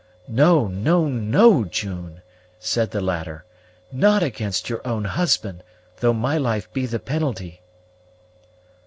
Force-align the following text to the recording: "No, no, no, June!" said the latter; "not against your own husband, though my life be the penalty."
"No, 0.27 0.65
no, 0.67 1.05
no, 1.05 1.63
June!" 1.63 2.23
said 2.57 2.89
the 2.89 3.01
latter; 3.01 3.45
"not 3.91 4.23
against 4.23 4.67
your 4.67 4.81
own 4.83 5.05
husband, 5.05 5.61
though 5.99 6.11
my 6.11 6.39
life 6.39 6.73
be 6.73 6.87
the 6.87 6.97
penalty." 6.97 7.61